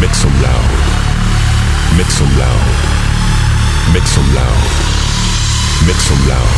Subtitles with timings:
[0.00, 0.70] Make some loud.
[1.98, 2.66] Make some loud.
[3.92, 4.62] Make some loud.
[5.86, 6.56] Make some loud.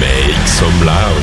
[0.00, 1.22] Make some loud.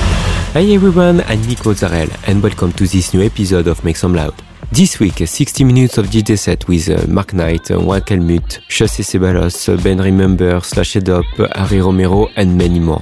[0.53, 4.35] Hi everyone, I'm Nico Zarel and welcome to this new episode of Make Some Loud.
[4.71, 9.69] This week, 60 minutes of DJ set with uh, Mark Knight, uh, Wakelmut, Chassé Ceballos,
[9.73, 11.25] uh, Ben Remember, Slash It Up,
[11.55, 13.01] Harry Romero and many more.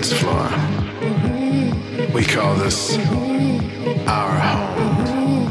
[0.00, 0.48] dance floor.
[2.14, 2.96] We call this
[4.06, 5.46] our home.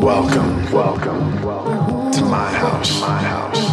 [0.00, 3.63] Welcome, welcome, welcome to my house, my house.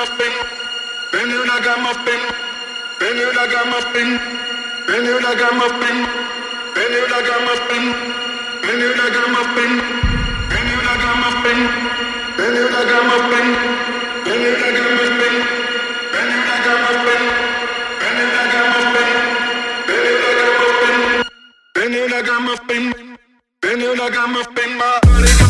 [0.00, 0.32] muffin,
[1.12, 2.20] ben you like a muffin,
[2.98, 4.08] ben you like a muffin,
[4.88, 5.98] ben you like a muffin,
[6.74, 7.84] ben you like a muffin,
[8.64, 9.72] ben you like a muffin,
[10.48, 11.60] ben you like a muffin,
[12.38, 13.48] ben you like a muffin,
[14.16, 15.28] ben you like a muffin,
[15.84, 17.22] ben you like a muffin,
[17.92, 19.10] ben you like a muffin,
[19.86, 21.08] ben you like a muffin,
[21.74, 22.84] ben you like a muffin,
[23.60, 25.49] ben you like a muffin, my body.